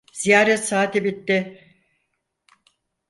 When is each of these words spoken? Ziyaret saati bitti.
Ziyaret 0.19 0.63
saati 0.67 1.03
bitti. 1.03 1.37